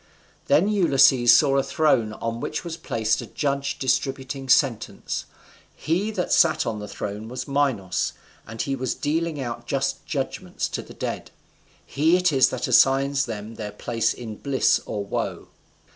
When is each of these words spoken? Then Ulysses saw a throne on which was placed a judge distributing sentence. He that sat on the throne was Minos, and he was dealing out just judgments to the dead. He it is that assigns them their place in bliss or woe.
Then 0.47 0.67
Ulysses 0.67 1.37
saw 1.37 1.57
a 1.59 1.63
throne 1.63 2.13
on 2.13 2.39
which 2.39 2.63
was 2.63 2.75
placed 2.75 3.21
a 3.21 3.27
judge 3.27 3.77
distributing 3.77 4.49
sentence. 4.49 5.25
He 5.75 6.09
that 6.09 6.33
sat 6.33 6.65
on 6.65 6.79
the 6.79 6.87
throne 6.87 7.27
was 7.27 7.47
Minos, 7.47 8.13
and 8.47 8.63
he 8.63 8.75
was 8.75 8.95
dealing 8.95 9.39
out 9.39 9.67
just 9.67 10.03
judgments 10.07 10.67
to 10.69 10.81
the 10.81 10.95
dead. 10.95 11.29
He 11.85 12.17
it 12.17 12.33
is 12.33 12.49
that 12.49 12.67
assigns 12.67 13.27
them 13.27 13.57
their 13.57 13.71
place 13.73 14.11
in 14.11 14.37
bliss 14.37 14.81
or 14.87 15.05
woe. 15.05 15.49